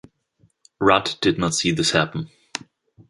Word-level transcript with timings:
Rudd 0.79 1.17
did 1.21 1.37
not 1.37 1.53
see 1.53 1.69
this 1.69 1.91
happen. 1.91 2.31